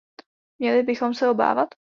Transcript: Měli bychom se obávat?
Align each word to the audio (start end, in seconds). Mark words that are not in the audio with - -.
Měli 0.59 0.83
bychom 0.83 1.13
se 1.13 1.29
obávat? 1.29 1.69